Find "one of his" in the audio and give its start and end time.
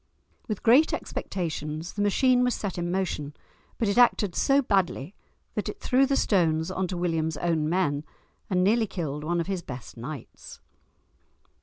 9.23-9.61